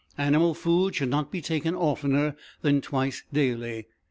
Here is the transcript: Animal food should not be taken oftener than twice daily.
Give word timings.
Animal 0.17 0.55
food 0.55 0.95
should 0.95 1.11
not 1.11 1.31
be 1.31 1.41
taken 1.43 1.75
oftener 1.75 2.35
than 2.63 2.81
twice 2.81 3.21
daily. 3.31 3.85